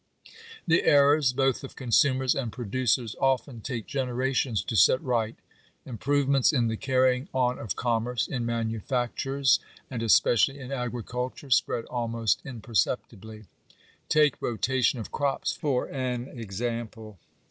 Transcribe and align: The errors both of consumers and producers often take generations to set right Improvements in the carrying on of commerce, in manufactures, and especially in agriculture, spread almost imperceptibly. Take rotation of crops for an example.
The 0.65 0.83
errors 0.83 1.31
both 1.31 1.63
of 1.63 1.75
consumers 1.75 2.33
and 2.33 2.51
producers 2.51 3.15
often 3.21 3.61
take 3.61 3.85
generations 3.85 4.63
to 4.63 4.75
set 4.75 4.99
right 4.99 5.35
Improvements 5.85 6.51
in 6.51 6.69
the 6.69 6.75
carrying 6.75 7.29
on 7.35 7.59
of 7.59 7.75
commerce, 7.75 8.27
in 8.27 8.43
manufactures, 8.43 9.59
and 9.91 10.01
especially 10.01 10.57
in 10.57 10.71
agriculture, 10.71 11.51
spread 11.51 11.85
almost 11.85 12.41
imperceptibly. 12.43 13.45
Take 14.09 14.41
rotation 14.41 14.97
of 14.99 15.11
crops 15.11 15.53
for 15.55 15.85
an 15.91 16.27
example. 16.29 17.19